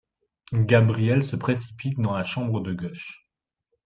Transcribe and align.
Gabriel 0.65 1.21
se 1.21 1.35
précipite 1.35 1.99
dans 1.99 2.13
la 2.17 2.23
chambre 2.23 2.59
de 2.61 2.73
gauche. 2.73 3.29